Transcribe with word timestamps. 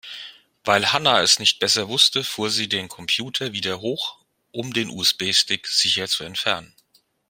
Weil 0.65 0.91
Hanna 0.93 1.21
es 1.21 1.37
nicht 1.37 1.59
besser 1.59 1.87
wusste, 1.87 2.23
fuhr 2.23 2.49
sie 2.49 2.67
den 2.67 2.87
Computer 2.87 3.53
wieder 3.53 3.81
hoch, 3.81 4.17
um 4.51 4.73
den 4.73 4.89
USB-Stick 4.89 5.67
sicher 5.67 6.07
zu 6.07 6.23
entfernen. 6.23 6.73